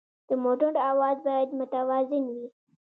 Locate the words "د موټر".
0.27-0.73